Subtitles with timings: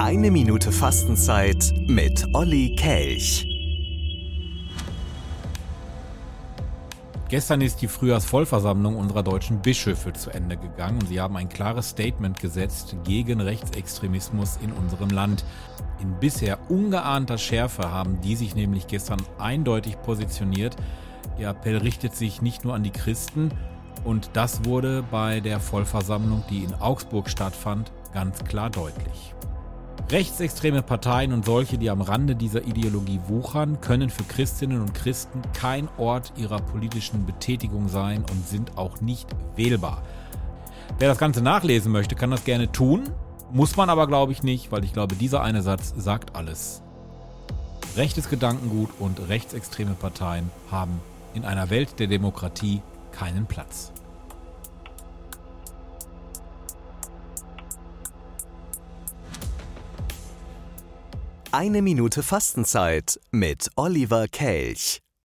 [0.00, 3.44] Eine Minute Fastenzeit mit Olli Kelch.
[7.28, 11.88] Gestern ist die Frühjahrsvollversammlung unserer deutschen Bischöfe zu Ende gegangen und sie haben ein klares
[11.88, 15.44] Statement gesetzt gegen Rechtsextremismus in unserem Land.
[16.00, 20.76] In bisher ungeahnter Schärfe haben die sich nämlich gestern eindeutig positioniert.
[21.40, 23.50] Ihr Appell richtet sich nicht nur an die Christen
[24.04, 29.34] und das wurde bei der Vollversammlung, die in Augsburg stattfand, ganz klar deutlich.
[30.10, 35.42] Rechtsextreme Parteien und solche, die am Rande dieser Ideologie wuchern, können für Christinnen und Christen
[35.52, 40.02] kein Ort ihrer politischen Betätigung sein und sind auch nicht wählbar.
[40.98, 43.04] Wer das Ganze nachlesen möchte, kann das gerne tun,
[43.52, 46.80] muss man aber glaube ich nicht, weil ich glaube, dieser eine Satz sagt alles.
[47.94, 51.02] Rechtes Gedankengut und rechtsextreme Parteien haben
[51.34, 52.80] in einer Welt der Demokratie
[53.12, 53.92] keinen Platz.
[61.50, 65.00] Eine Minute Fastenzeit mit Oliver Kelch.